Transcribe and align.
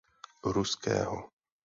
Ruského. 0.55 1.17